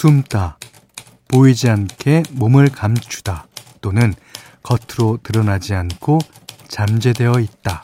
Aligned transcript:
숨다, 0.00 0.56
보이지 1.28 1.68
않게 1.68 2.22
몸을 2.30 2.70
감추다 2.70 3.46
또는 3.82 4.14
겉으로 4.62 5.18
드러나지 5.22 5.74
않고 5.74 6.20
잠재되어 6.68 7.34
있다. 7.38 7.82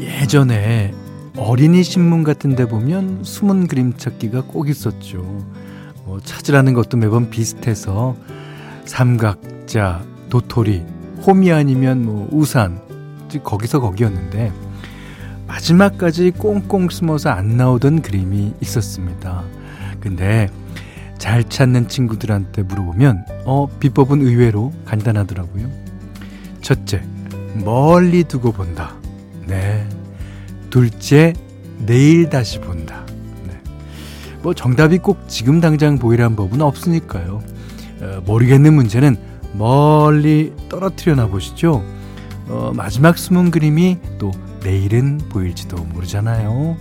예전에 0.00 0.94
어린이 1.36 1.82
신문 1.82 2.24
같은 2.24 2.56
데 2.56 2.64
보면 2.64 3.24
숨은 3.24 3.66
그림 3.66 3.94
찾기가 3.94 4.44
꼭 4.44 4.70
있었죠. 4.70 5.44
뭐 6.04 6.20
찾으라는 6.20 6.74
것도 6.74 6.96
매번 6.96 7.30
비슷해서 7.30 8.16
삼각자, 8.84 10.04
도토리, 10.28 10.82
홈이 11.26 11.50
아니면 11.52 12.04
뭐 12.04 12.28
우산, 12.30 12.80
거기서 13.42 13.80
거기였는데 13.80 14.52
마지막까지 15.46 16.32
꽁꽁 16.32 16.88
숨어서 16.88 17.30
안 17.30 17.56
나오던 17.56 18.02
그림이 18.02 18.54
있었습니다. 18.60 19.42
근데 20.00 20.48
잘 21.18 21.42
찾는 21.42 21.88
친구들한테 21.88 22.62
물어보면 22.62 23.24
어 23.46 23.66
비법은 23.80 24.20
의외로 24.20 24.72
간단하더라고요. 24.84 25.70
첫째, 26.60 27.02
멀리 27.64 28.24
두고 28.24 28.52
본다. 28.52 28.94
네. 29.46 29.86
둘째, 30.70 31.32
내일 31.78 32.28
다시 32.28 32.60
본다. 32.60 32.83
네. 34.44 34.48
뭐 34.48 34.52
정답이 34.52 34.98
꼭 34.98 35.26
지금 35.26 35.60
당장 35.60 35.98
보이란 35.98 36.36
법은 36.36 36.60
없으니까요. 36.60 37.42
어, 38.02 38.22
모르겠는 38.26 38.74
문제는 38.74 39.16
멀리 39.54 40.52
떨어뜨려나 40.68 41.28
보시죠. 41.28 41.82
어, 42.48 42.72
마지막 42.74 43.16
숨은 43.16 43.50
그림이 43.50 43.98
또 44.18 44.30
내일은 44.62 45.18
보일지도 45.30 45.76
모르잖아요. 45.76 46.76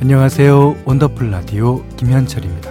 안녕하세요. 0.00 0.76
원더풀 0.86 1.30
라디오 1.30 1.84
김현철입니다. 1.96 2.65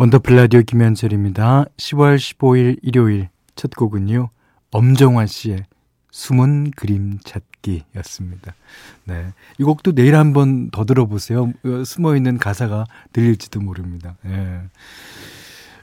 원더풀 0.00 0.34
라디오 0.34 0.62
김현철입니다. 0.62 1.66
10월 1.76 2.16
15일 2.16 2.78
일요일 2.80 3.28
첫 3.54 3.76
곡은요. 3.76 4.30
엄정화 4.70 5.26
씨의 5.26 5.66
숨은 6.10 6.70
그림 6.70 7.18
찾기였습니다. 7.22 8.54
네. 9.04 9.34
이 9.58 9.62
곡도 9.62 9.92
내일 9.92 10.16
한번 10.16 10.70
더 10.70 10.86
들어보세요. 10.86 11.52
어, 11.66 11.84
숨어 11.84 12.16
있는 12.16 12.38
가사가 12.38 12.86
들릴지도 13.12 13.60
모릅니다. 13.60 14.16
예. 14.24 14.62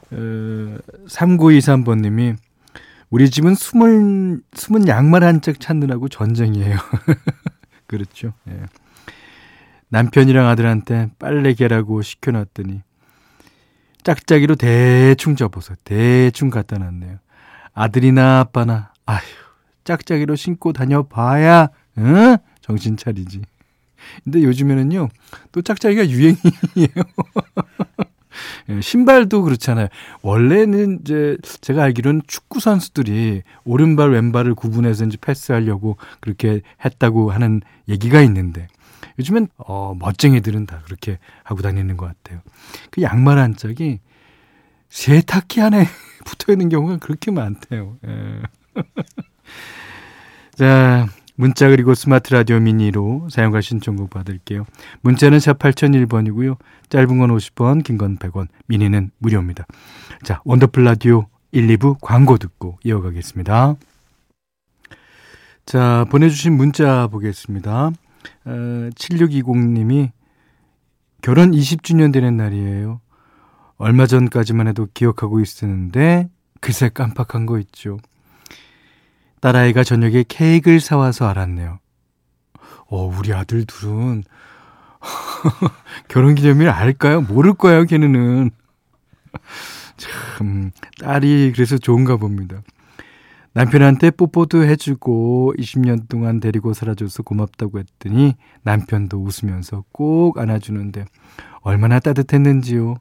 어, 0.09 0.77
3923번 1.05 2.01
님이 2.01 2.33
우리 3.11 3.29
집은 3.29 3.53
숨은, 3.53 4.41
숨은 4.55 4.87
양말 4.87 5.23
한 5.23 5.41
짝 5.41 5.59
찾느라고 5.59 6.09
전쟁이에요. 6.09 6.75
그렇죠. 7.85 8.33
예. 8.49 8.63
남편이랑 9.89 10.47
아들한테 10.47 11.11
빨래 11.19 11.53
개라고 11.53 12.01
시켜놨더니 12.01 12.81
짝짝이로 14.07 14.55
대충 14.55 15.35
접어서 15.35 15.75
대충 15.83 16.49
갖다 16.49 16.77
놨네요. 16.77 17.17
아들이나 17.73 18.39
아빠나 18.39 18.93
아휴 19.05 19.19
짝짝이로 19.83 20.37
신고 20.37 20.71
다녀봐야 20.71 21.67
응? 21.97 22.37
정신 22.61 22.95
차리지. 22.95 23.41
근데 24.23 24.43
요즘에는요 24.43 25.09
또 25.51 25.61
짝짝이가 25.61 26.07
유행이에요. 26.07 26.37
예, 28.69 28.79
신발도 28.79 29.41
그렇잖아요. 29.41 29.89
원래는 30.21 30.99
이제 31.01 31.35
제가 31.59 31.83
알기로는 31.83 32.21
축구 32.27 32.61
선수들이 32.61 33.41
오른발 33.65 34.11
왼발을 34.11 34.55
구분해서 34.55 35.03
이제 35.03 35.17
패스하려고 35.19 35.97
그렇게 36.21 36.61
했다고 36.85 37.31
하는 37.31 37.59
얘기가 37.89 38.21
있는데 38.21 38.69
요즘엔 39.19 39.47
어 39.57 39.95
멋쟁이들은 39.99 40.65
다 40.65 40.81
그렇게 40.85 41.17
하고 41.43 41.61
다니는 41.61 41.97
것 41.97 42.05
같아요. 42.05 42.41
그 42.91 43.01
양말 43.01 43.37
한 43.37 43.55
짝이 43.55 43.99
세탁기 44.89 45.61
안에 45.61 45.85
붙어 46.25 46.51
있는 46.51 46.69
경우가 46.69 46.97
그렇게 46.97 47.31
많대요. 47.31 47.97
예. 48.05 48.41
자, 50.55 51.07
문자 51.35 51.69
그리고 51.69 51.93
스마트 51.93 52.33
라디오 52.33 52.59
미니로 52.59 53.27
사연과 53.29 53.61
신청곡 53.61 54.09
받을게요. 54.09 54.65
문자는 55.01 55.39
샵 55.39 55.59
8001번이고요. 55.59 56.57
짧은 56.89 57.19
건 57.19 57.29
50원, 57.35 57.83
긴 57.83 57.97
건 57.97 58.17
100원, 58.17 58.47
미니는 58.67 59.11
무료입니다. 59.19 59.65
자, 60.23 60.41
원더풀 60.45 60.83
라디오 60.83 61.27
1, 61.51 61.67
2부 61.67 61.97
광고 62.01 62.37
듣고 62.37 62.79
이어가겠습니다. 62.83 63.75
자, 65.65 66.05
보내주신 66.09 66.53
문자 66.53 67.07
보겠습니다. 67.07 67.91
어, 68.45 68.89
7620님이 68.95 70.11
결혼 71.21 71.51
20주년 71.51 72.13
되는 72.13 72.37
날이에요. 72.37 73.01
얼마 73.77 74.07
전까지만 74.07 74.67
해도 74.67 74.87
기억하고 74.93 75.39
있었는데 75.39 76.29
글쎄 76.61 76.89
깜빡한 76.89 77.45
거 77.45 77.59
있죠. 77.59 77.97
딸아이가 79.41 79.83
저녁에 79.83 80.23
케이크를 80.27 80.79
사와서 80.79 81.27
알았네요. 81.27 81.79
어, 82.89 83.05
우리 83.05 83.33
아들 83.33 83.65
둘은 83.65 84.23
결혼 86.07 86.35
기념일 86.35 86.69
알까요? 86.69 87.21
모를 87.21 87.53
거예요, 87.53 87.85
걔네는. 87.85 88.49
참, 89.97 90.71
딸이 90.99 91.51
그래서 91.53 91.77
좋은가 91.77 92.17
봅니다. 92.17 92.61
남편한테 93.57 94.11
뽀뽀도 94.11 94.65
해주고 94.65 95.55
20년 95.57 96.07
동안 96.07 96.39
데리고 96.39 96.73
살아줘서 96.73 97.23
고맙다고 97.23 97.79
했더니 97.79 98.35
남편도 98.61 99.17
웃으면서 99.17 99.83
꼭 99.91 100.37
안아주는데 100.37 101.05
얼마나 101.61 101.99
따뜻했는지요. 101.99 102.97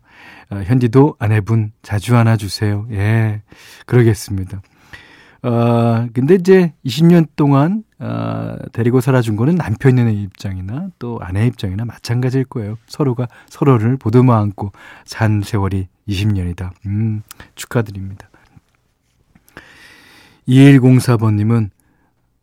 아, 0.48 0.56
현디도 0.56 1.16
아내분 1.18 1.72
자주 1.82 2.16
안아주세요. 2.16 2.86
예, 2.92 3.42
그러겠습니다. 3.84 4.62
어, 5.42 6.08
근데 6.14 6.36
이제 6.36 6.72
20년 6.86 7.26
동안 7.36 7.84
어, 7.98 8.56
데리고 8.72 9.02
살아준 9.02 9.36
거는 9.36 9.56
남편의 9.56 10.14
입장이나 10.22 10.88
또 10.98 11.18
아내 11.20 11.46
입장이나 11.46 11.84
마찬가지일 11.84 12.46
거예요. 12.46 12.78
서로가 12.86 13.28
서로를 13.50 13.98
보듬어 13.98 14.32
안고 14.32 14.72
산 15.04 15.42
세월이 15.42 15.88
20년이다. 16.08 16.70
음, 16.86 17.22
축하드립니다. 17.56 18.30
2104번님은 20.48 21.70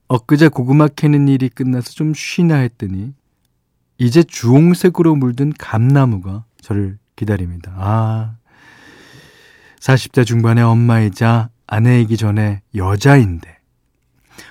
엊그제 0.08 0.50
고구마 0.50 0.88
캐는 0.90 1.28
일이 1.28 1.50
끝나서 1.50 1.92
좀 1.92 2.14
쉬나 2.14 2.58
했더니 2.58 3.14
이제 3.98 4.24
주홍색으로 4.24 5.16
물든 5.16 5.54
감나무가 5.58 6.44
저를 6.62 6.98
기다립니다. 7.16 7.74
아, 7.78 8.36
40대 9.80 10.26
중반의 10.26 10.64
엄마이자 10.64 11.50
아내이기 11.68 12.18
전에 12.18 12.62
여자인데 12.76 13.58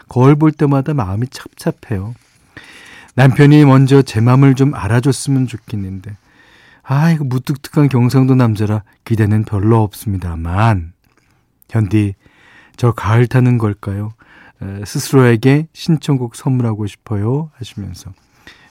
거울 0.09 0.37
볼 0.37 0.53
때마다 0.53 0.95
마음이 0.95 1.27
찹찹해요. 1.29 2.15
남편이 3.15 3.65
먼저 3.65 4.03
제 4.03 4.21
마음을 4.21 4.55
좀 4.55 4.75
알아줬으면 4.75 5.47
좋겠는데 5.47 6.17
아 6.83 7.11
이거 7.11 7.25
무뚝뚝한 7.25 7.89
경상도 7.89 8.35
남자라 8.35 8.83
기대는 9.05 9.45
별로 9.45 9.83
없습니다만 9.83 10.93
현디 11.69 12.15
저 12.77 12.93
가을 12.93 13.27
타는 13.27 13.59
걸까요? 13.59 14.13
스스로에게 14.85 15.67
신청곡 15.73 16.37
선물하고 16.37 16.87
싶어요 16.87 17.51
하시면서 17.55 18.13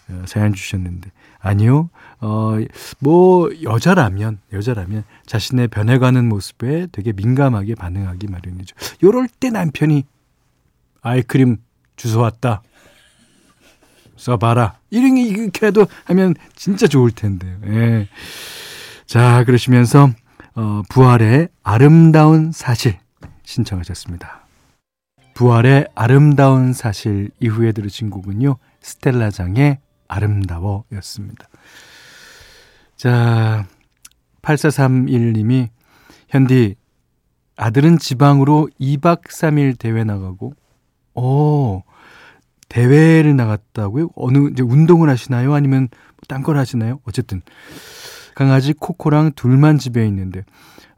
어, 0.10 0.24
사연 0.26 0.54
주셨는데 0.54 1.12
아니요. 1.40 1.90
어, 2.20 2.58
뭐, 3.00 3.50
여자라면, 3.64 4.40
여자라면 4.54 5.04
자신의 5.26 5.70
변해가는 5.70 6.30
모습에 6.30 6.88
되게 6.92 7.14
민감하게 7.14 7.76
반응하기 7.76 8.28
마련이죠. 8.28 8.76
요럴 9.04 9.28
때 9.28 9.50
남편이 9.50 10.06
아이크림 11.02 11.58
주워 11.96 12.24
왔다. 12.24 12.62
써봐라. 14.18 14.78
이렇게 14.92 15.66
해도 15.66 15.88
하면 16.06 16.36
진짜 16.56 16.86
좋을 16.86 17.10
텐데요. 17.10 17.58
예. 17.66 18.08
자, 19.08 19.44
그러시면서, 19.46 20.12
어, 20.54 20.84
부활의 20.90 21.50
아름다운 21.64 22.52
사실 22.52 23.00
신청하셨습니다. 23.52 24.46
부활의 25.34 25.88
아름다운 25.96 26.74
사실 26.74 27.32
이후에 27.40 27.72
들으신 27.72 28.10
곡은요, 28.10 28.58
스텔라장의 28.82 29.80
아름다워 30.08 30.86
였습니다. 30.94 31.48
자, 32.96 33.66
8431님이 34.42 35.70
현디 36.30 36.76
아들은 37.58 37.98
지방으로 37.98 38.70
2박 38.80 39.24
3일 39.24 39.78
대회 39.78 40.04
나가고, 40.04 40.54
어, 41.16 41.84
대회를 42.70 43.36
나갔다고요? 43.36 44.10
어느, 44.16 44.50
이제 44.50 44.64
운동을 44.64 45.10
하시나요? 45.10 45.54
아니면 45.54 45.90
딴 46.28 46.42
걸 46.44 46.58
하시나요? 46.58 47.00
어쨌든. 47.04 47.42
강아지 48.34 48.74
코코랑 48.74 49.34
둘만 49.36 49.78
집에 49.78 50.06
있는데, 50.08 50.44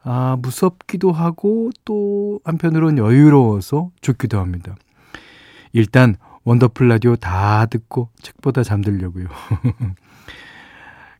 아, 0.04 0.36
무섭기도 0.40 1.12
하고, 1.12 1.70
또 1.84 2.40
한편으로는 2.44 2.98
여유로워서 2.98 3.90
좋기도 4.00 4.38
합니다. 4.38 4.76
일단, 5.72 6.16
원더풀 6.44 6.88
라디오 6.88 7.16
다 7.16 7.66
듣고 7.66 8.10
책보다 8.22 8.62
잠들려고요. 8.62 9.26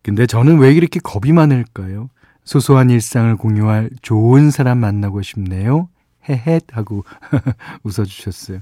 근데 0.02 0.26
저는 0.26 0.58
왜 0.58 0.72
이렇게 0.72 1.00
겁이 1.00 1.32
많을까요? 1.32 2.10
소소한 2.44 2.90
일상을 2.90 3.34
공유할 3.36 3.88
좋은 4.02 4.50
사람 4.50 4.78
만나고 4.78 5.22
싶네요. 5.22 5.88
헤헷 6.28 6.64
하고 6.72 7.04
웃어주셨어요. 7.84 8.60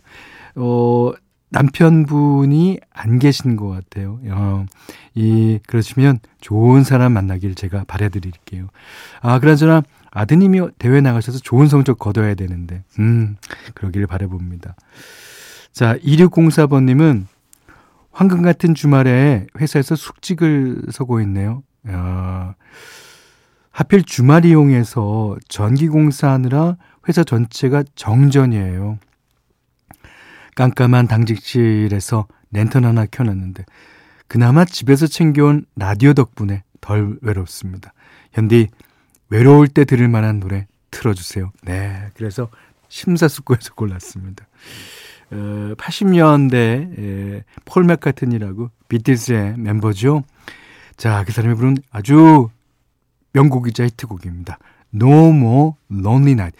어, 0.54 1.12
남편분이 1.50 2.78
안 2.92 3.18
계신 3.18 3.56
것 3.56 3.68
같아요. 3.68 4.20
어, 4.30 4.64
이, 5.14 5.58
그러시면 5.66 6.20
좋은 6.40 6.84
사람 6.84 7.12
만나길 7.12 7.56
제가 7.56 7.84
바래드릴게요. 7.88 8.68
아, 9.20 9.38
그나저나 9.40 9.82
아드님이 10.12 10.68
대회 10.78 11.00
나가셔서 11.00 11.38
좋은 11.38 11.66
성적 11.66 11.98
거둬야 11.98 12.34
되는데, 12.34 12.84
음, 12.98 13.36
그러기를 13.74 14.06
바래봅니다. 14.06 14.76
자, 15.72 15.96
2604번님은 15.98 17.24
황금 18.10 18.42
같은 18.42 18.74
주말에 18.74 19.46
회사에서 19.58 19.96
숙직을 19.96 20.82
서고 20.92 21.20
있네요. 21.22 21.62
야, 21.88 22.54
하필 23.70 24.02
주말 24.04 24.44
이용해서 24.44 25.36
전기 25.48 25.88
공사하느라 25.88 26.76
회사 27.08 27.24
전체가 27.24 27.82
정전이에요. 27.94 28.98
깜깜한 30.54 31.08
당직실에서 31.08 32.26
랜턴 32.50 32.84
하나 32.84 33.06
켜놨는데 33.06 33.64
그나마 34.28 34.66
집에서 34.66 35.06
챙겨온 35.06 35.64
라디오 35.76 36.12
덕분에 36.12 36.62
덜 36.82 37.18
외롭습니다. 37.22 37.94
현디 38.32 38.68
외로울 39.32 39.66
때 39.66 39.86
들을 39.86 40.08
만한 40.08 40.40
노래 40.40 40.66
틀어주세요. 40.90 41.52
네, 41.62 42.10
그래서 42.14 42.50
심사숙고해서 42.88 43.72
골랐습니다. 43.72 44.46
어, 45.30 45.74
80년대 45.78 46.54
에, 46.98 47.44
폴 47.64 47.84
맥카튼이라고 47.84 48.70
비틀스의 48.88 49.54
멤버죠. 49.56 50.24
자, 50.98 51.24
그 51.24 51.32
사람이 51.32 51.54
부른 51.54 51.78
아주 51.90 52.50
명곡이자 53.32 53.84
히트곡입니다. 53.84 54.58
No 54.94 55.30
More 55.30 55.72
Lonely 55.90 56.32
Night. 56.32 56.58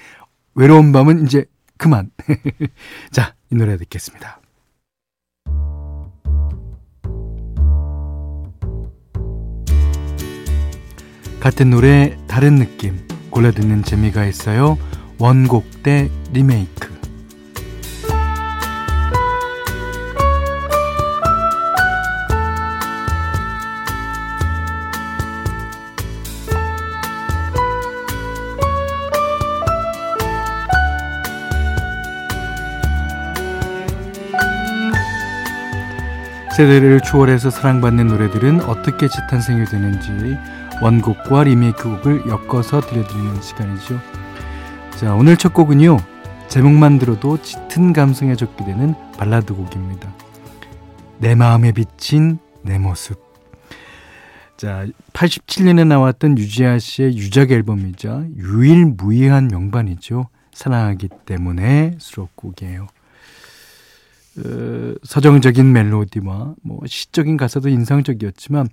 외로운 0.54 0.92
밤은 0.92 1.26
이제 1.26 1.44
그만. 1.76 2.10
자, 3.12 3.34
이 3.50 3.54
노래 3.54 3.76
듣겠습니다. 3.76 4.40
같은 11.42 11.70
노래 11.70 12.16
다른 12.28 12.54
느낌 12.54 13.00
골라 13.30 13.50
듣는 13.50 13.82
재미가 13.82 14.26
있어요. 14.26 14.78
원곡 15.18 15.82
대 15.82 16.08
리메이크. 16.32 16.92
세대를 36.56 37.00
초월해서 37.00 37.50
사랑받는 37.50 38.06
노래들은 38.06 38.60
어떻게 38.60 39.08
재탄생이 39.08 39.64
되는지 39.64 40.38
원곡과 40.80 41.44
리메이크 41.44 41.82
곡을 41.82 42.26
엮어서 42.26 42.80
들려드리는 42.80 43.42
시간이죠. 43.42 43.98
자, 44.96 45.14
오늘 45.14 45.36
첫 45.36 45.52
곡은요. 45.52 45.98
제목만 46.48 46.98
들어도 46.98 47.40
짙은 47.40 47.92
감성에 47.92 48.36
적게 48.36 48.64
되는 48.64 48.94
발라드 49.16 49.54
곡입니다. 49.54 50.12
내 51.18 51.34
마음에 51.34 51.72
비친 51.72 52.38
내 52.62 52.78
모습. 52.78 53.20
자, 54.56 54.86
87년에 55.12 55.86
나왔던 55.86 56.38
유지아 56.38 56.78
씨의 56.78 57.16
유작 57.16 57.50
앨범이자 57.50 58.26
유일무이한 58.36 59.48
명반이죠. 59.48 60.28
사랑하기 60.52 61.08
때문에 61.26 61.96
수록곡이에요. 61.98 62.86
어, 64.38 64.94
서정적인 65.02 65.72
멜로디와 65.72 66.54
뭐 66.62 66.80
시적인 66.86 67.36
가사도 67.36 67.68
인상적이었지만 67.68 68.68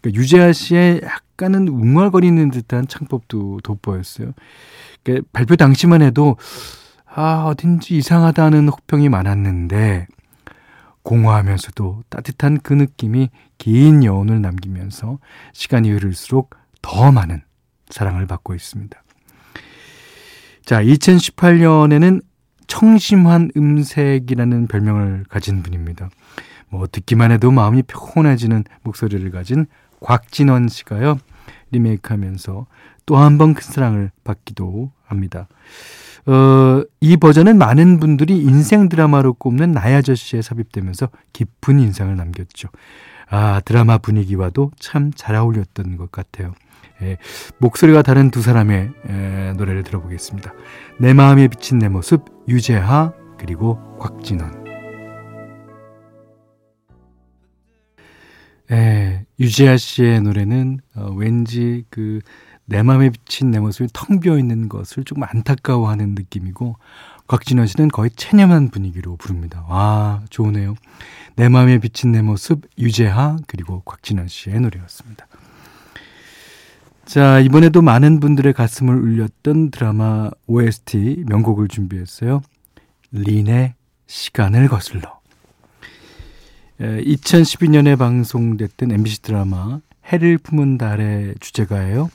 그러니까 0.00 0.20
유재하 0.20 0.52
씨의 0.52 1.02
약간은 1.04 1.68
웅얼거리는 1.68 2.50
듯한 2.50 2.88
창법도 2.88 3.60
돋보였어요. 3.62 4.32
그러니까 5.02 5.28
발표 5.32 5.56
당시만 5.56 6.02
해도 6.02 6.36
아 7.04 7.44
어딘지 7.46 7.96
이상하다는 7.96 8.68
혹평이 8.68 9.08
많았는데 9.08 10.06
공허하면서도 11.02 12.02
따뜻한 12.08 12.58
그 12.62 12.72
느낌이 12.72 13.30
긴 13.58 14.02
여운을 14.02 14.42
남기면서 14.42 15.18
시간이 15.52 15.90
흐를수록 15.92 16.56
더 16.82 17.12
많은 17.12 17.42
사랑을 17.90 18.26
받고 18.26 18.54
있습니다. 18.54 19.02
자, 20.64 20.82
2018년에는 20.82 22.22
청심환 22.66 23.50
음색이라는 23.56 24.66
별명을 24.66 25.24
가진 25.28 25.62
분입니다. 25.62 26.10
뭐 26.68 26.86
듣기만 26.86 27.30
해도 27.32 27.50
마음이 27.50 27.82
평온해지는 27.84 28.64
목소리를 28.82 29.30
가진 29.30 29.66
곽진원 30.00 30.68
씨가요. 30.68 31.18
리메이크하면서 31.70 32.66
또 33.06 33.16
한 33.16 33.38
번 33.38 33.54
큰 33.54 33.62
사랑을 33.62 34.10
받기도 34.24 34.90
합니다. 35.06 35.46
어, 36.26 36.82
이 37.00 37.16
버전은 37.16 37.56
많은 37.56 38.00
분들이 38.00 38.36
인생 38.38 38.88
드라마로 38.88 39.34
꼽는 39.34 39.70
나의 39.70 39.94
아저씨에 39.96 40.42
삽입되면서 40.42 41.08
깊은 41.32 41.78
인상을 41.78 42.14
남겼죠. 42.16 42.68
아, 43.30 43.60
드라마 43.64 43.98
분위기와도 43.98 44.72
참 44.80 45.12
잘 45.14 45.36
어울렸던 45.36 45.96
것 45.96 46.10
같아요. 46.10 46.52
예, 47.02 47.18
목소리가 47.58 48.02
다른 48.02 48.30
두 48.30 48.40
사람의 48.42 48.90
에, 49.08 49.52
노래를 49.56 49.82
들어보겠습니다. 49.82 50.52
내 50.98 51.12
마음에 51.12 51.48
비친 51.48 51.78
내 51.78 51.88
모습 51.88 52.24
유재하 52.48 53.12
그리고 53.38 53.78
곽진원 53.98 54.64
예, 58.72 59.26
유재하 59.38 59.76
씨의 59.76 60.22
노래는 60.22 60.80
어, 60.96 61.12
왠지 61.14 61.84
그 61.90 62.20
내 62.66 62.82
마음에 62.82 63.10
비친 63.10 63.52
내 63.52 63.60
모습이 63.60 63.88
텅 63.92 64.20
비어 64.20 64.38
있는 64.38 64.68
것을 64.68 65.04
조금 65.04 65.22
안타까워하는 65.22 66.14
느낌이고 66.16 66.76
곽진원 67.28 67.66
씨는 67.68 67.88
거의 67.88 68.10
체념한 68.10 68.70
분위기로 68.70 69.16
부릅니다. 69.16 69.64
와, 69.68 70.22
좋으네요. 70.30 70.74
내 71.36 71.48
마음에 71.48 71.78
비친 71.78 72.12
내 72.12 72.22
모습 72.22 72.62
유재하 72.78 73.36
그리고 73.46 73.82
곽진원 73.84 74.28
씨의 74.28 74.60
노래였습니다. 74.60 75.26
자, 77.06 77.38
이번에도 77.38 77.82
많은 77.82 78.18
분들의 78.18 78.52
가슴을 78.52 78.96
울렸던 78.96 79.70
드라마 79.70 80.28
OST 80.48 81.22
명곡을 81.28 81.68
준비했어요. 81.68 82.42
린의 83.12 83.74
시간을 84.08 84.66
거슬러. 84.66 85.20
2012년에 86.80 87.96
방송됐던 87.96 88.90
MBC 88.90 89.22
드라마 89.22 89.80
해를 90.12 90.36
품은 90.36 90.78
달의 90.78 91.36
주제가예요. 91.38 92.10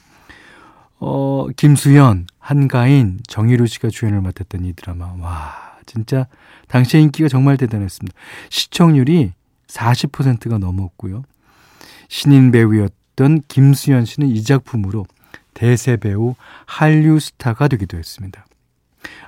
어, 1.00 1.48
김수현, 1.55 2.27
한가인, 2.38 3.21
정희루 3.27 3.67
씨가 3.67 3.89
주연을 3.89 4.19
맡았던 4.19 4.65
이 4.65 4.74
드라마. 4.74 5.13
와, 5.19 5.77
진짜 5.86 6.27
당시의 6.67 7.03
인기가 7.03 7.29
정말 7.29 7.55
대단했습니다. 7.55 8.15
시청률이 8.50 9.31
40%가 9.67 10.57
넘었고요. 10.57 11.24
신인 12.10 12.51
배우였던 12.51 13.00
있던 13.12 13.41
김수현 13.48 14.06
씨는 14.06 14.30
이 14.30 14.44
작품으로 14.44 15.06
대세 15.53 15.98
배우 15.98 16.36
한류 16.65 17.20
스타가 17.20 17.68
되기도 17.68 17.98
했습니다. 17.98 18.46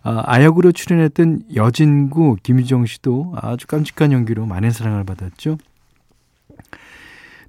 아, 0.03 0.23
아역으로 0.25 0.71
출연했던 0.71 1.43
여진구 1.55 2.37
김유정 2.43 2.85
씨도 2.85 3.33
아주 3.37 3.67
깜찍한 3.67 4.11
연기로 4.11 4.45
많은 4.45 4.71
사랑을 4.71 5.03
받았죠. 5.03 5.57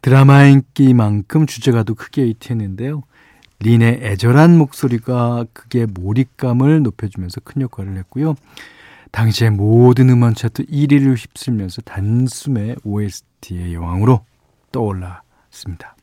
드라마 0.02 0.44
인기만큼 0.44 1.46
주제가도 1.46 1.94
크게 1.94 2.26
히트했는데요. 2.26 3.02
린의 3.60 4.00
애절한 4.02 4.58
목소리가 4.58 5.46
그게 5.52 5.86
몰입감을 5.86 6.82
높여주면서 6.82 7.40
큰 7.40 7.62
역할을 7.62 7.96
했고요. 7.96 8.34
당시에 9.12 9.48
모든 9.50 10.10
음원 10.10 10.34
차트 10.34 10.66
1위를 10.66 11.16
휩쓸면서 11.16 11.82
단숨에 11.82 12.76
OST의 12.84 13.74
여왕으로 13.74 14.24
떠올랐습니다. 14.72 15.93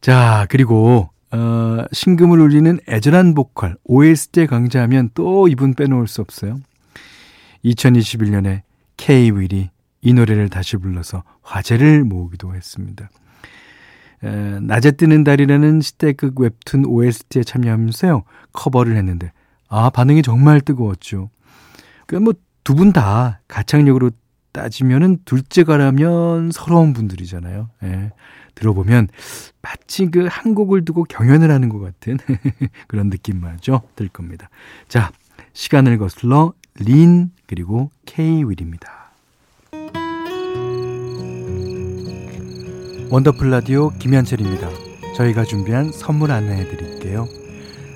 자, 0.00 0.46
그리고, 0.48 1.10
어, 1.30 1.36
어, 1.36 1.84
신금을 1.92 2.40
울리는 2.40 2.78
애절한 2.88 3.34
보컬 3.34 3.76
OST 3.84 4.46
강자하면 4.46 5.10
또 5.14 5.48
이분 5.48 5.74
빼놓을 5.74 6.06
수 6.06 6.20
없어요. 6.22 6.58
2021년에 7.64 8.62
K-윌이 8.96 9.70
이 10.00 10.12
노래를 10.14 10.48
다시 10.48 10.76
불러서 10.76 11.24
화제를 11.42 12.04
모으기도 12.04 12.54
했습니다. 12.54 13.10
에, 14.22 14.60
낮에 14.60 14.92
뜨는 14.92 15.24
달이라는 15.24 15.80
시대극 15.80 16.40
웹툰 16.40 16.86
OST에 16.86 17.42
참여하면서요 17.44 18.22
커버를 18.52 18.96
했는데 18.96 19.32
아 19.68 19.90
반응이 19.90 20.22
정말 20.22 20.60
뜨거웠죠. 20.60 21.30
그러니까 22.06 22.32
뭐두 22.32 22.74
분 22.74 22.92
다 22.92 23.40
가창력으로 23.48 24.10
따지면은 24.52 25.18
둘째가라면 25.24 26.50
서러운 26.52 26.92
분들이잖아요. 26.94 27.68
예. 27.84 28.12
들어보면 28.58 29.08
마치 29.62 30.06
그 30.06 30.26
한 30.28 30.54
곡을 30.54 30.84
두고 30.84 31.04
경연을 31.04 31.50
하는 31.50 31.68
것 31.68 31.78
같은 31.80 32.18
그런 32.86 33.08
느낌마저 33.08 33.82
들 33.96 34.08
겁니다. 34.08 34.48
자, 34.88 35.10
시간을 35.52 35.98
거슬러 35.98 36.52
린 36.76 37.30
그리고 37.46 37.90
케이 38.04 38.44
윌입니다. 38.44 39.10
원더풀 43.10 43.50
라디오 43.50 43.90
김현철입니다. 43.98 44.68
저희가 45.16 45.44
준비한 45.44 45.90
선물 45.92 46.30
안내해 46.30 46.68
드릴게요. 46.68 47.26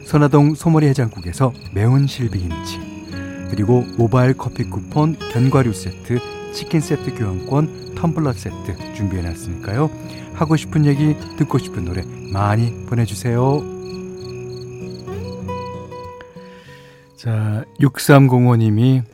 선화동 0.07 0.54
소머리 0.54 0.87
해장국에서 0.88 1.52
매운 1.75 2.07
실비김치 2.07 2.92
그리고 3.50 3.85
모바일 3.99 4.35
커피 4.35 4.64
쿠폰 4.64 5.16
견과류 5.33 5.73
세트 5.75 6.19
치킨 6.52 6.81
세트 6.81 7.14
교환권 7.14 7.82
텀블러 8.02 8.32
세트 8.32 8.94
준비해 8.94 9.23
놨으니까요. 9.23 9.88
하고 10.35 10.56
싶은 10.56 10.87
얘기 10.87 11.14
듣고 11.38 11.59
싶은 11.59 11.85
노래 11.85 12.02
많이 12.32 12.85
보내주세요. 12.87 13.61
자 17.16 17.64
6305님이 17.78 19.04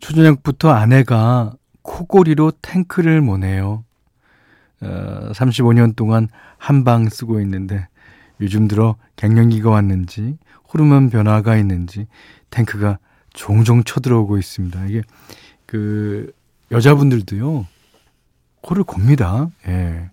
초저녁부터 0.00 0.68
아내가 0.68 1.54
코골이로 1.80 2.52
탱크를 2.60 3.22
모네요. 3.22 3.84
어, 4.82 5.30
35년 5.32 5.96
동안 5.96 6.28
한방 6.58 7.08
쓰고 7.08 7.40
있는데 7.40 7.88
요즘 8.42 8.68
들어 8.68 8.96
갱년기가 9.16 9.70
왔는지 9.70 10.36
호르몬 10.70 11.08
변화가 11.08 11.56
있는지 11.56 12.06
탱크가 12.50 12.98
종종 13.32 13.82
쳐들어오고 13.82 14.36
있습니다. 14.36 14.84
이게 14.86 15.02
그 15.64 16.32
여자분들도요 16.70 17.66
코를 18.60 18.84
곱니다. 18.84 19.48
예. 19.66 20.10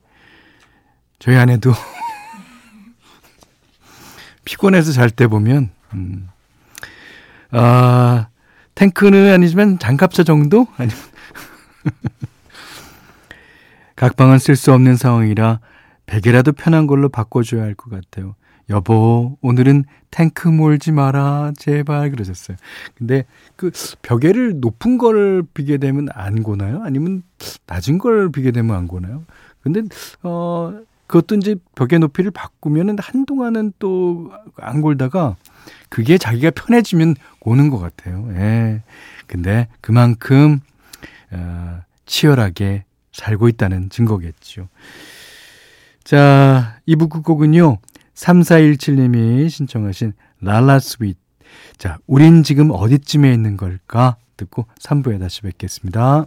저희 1.20 1.36
아내도 1.36 1.74
피곤해서 4.46 4.92
잘 4.92 5.10
때 5.10 5.28
보면 5.28 5.72
음. 5.94 6.30
아 7.52 8.28
탱크는 8.76 9.34
아니지만 9.34 9.80
장갑차 9.80 10.24
정도 10.24 10.68
아니면 10.78 10.98
각 13.96 14.16
방은 14.16 14.40
쓸 14.40 14.56
수 14.56 14.74
없는 14.74 14.98
상황이라 14.98 15.60
베개라도 16.06 16.52
편한 16.52 16.86
걸로 16.86 17.10
바꿔줘야 17.10 17.64
할 17.64 17.76
것 17.76 17.90
같아요. 17.90 18.36
여보, 18.70 19.38
오늘은 19.42 19.86
탱크 20.12 20.48
몰지 20.48 20.92
마라, 20.92 21.54
제발, 21.58 22.10
그러셨어요. 22.12 22.58
근데 22.96 23.26
그 23.56 23.72
벽에를 24.02 24.60
높은 24.60 24.98
걸 24.98 25.44
비게 25.54 25.78
되면 25.78 26.08
안 26.14 26.42
고나요? 26.42 26.82
아니면 26.84 27.22
낮은 27.68 27.98
걸 28.00 28.32
비게 28.32 28.52
되면 28.52 28.76
안 28.76 28.88
고나요? 28.88 29.24
근데, 29.62 29.82
어, 30.24 30.74
그것도 31.08 31.36
이제 31.36 31.56
벽의 31.76 32.00
높이를 32.00 32.32
바꾸면은 32.32 32.98
한동안은 33.00 33.74
또 33.78 34.32
안 34.58 34.82
골다가 34.82 35.36
그게 35.90 36.18
자기가 36.18 36.52
편해지면 36.52 37.16
고는 37.40 37.70
것 37.70 37.80
같아요. 37.80 38.28
예. 38.34 38.82
근데 39.28 39.68
그만큼, 39.82 40.60
어, 41.32 41.82
치열하게 42.06 42.86
살고 43.12 43.48
있다는 43.50 43.90
증거겠죠. 43.90 44.68
자, 46.04 46.80
이부 46.86 47.10
끝곡은요. 47.10 47.78
3417님이 48.16 49.50
신청하신 49.50 50.14
랄라 50.42 50.80
스윗. 50.80 51.18
자, 51.78 51.98
우린 52.08 52.44
지금 52.44 52.72
어디쯤에 52.72 53.32
있는 53.34 53.58
걸까? 53.58 54.18
듣고 54.38 54.66
3부에 54.80 55.20
다시 55.20 55.42
뵙겠습니다. 55.42 56.26